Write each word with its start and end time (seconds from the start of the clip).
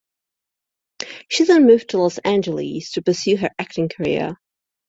She 1.29 1.43
then 1.43 1.67
moved 1.67 1.89
to 1.89 1.99
Los 1.99 2.17
Angeles 2.17 2.89
to 2.93 3.03
pursue 3.03 3.37
her 3.37 3.51
acting 3.59 3.87
career. 3.87 4.33